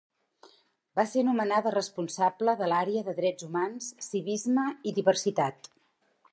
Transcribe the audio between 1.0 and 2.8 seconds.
ser nomenada responsable de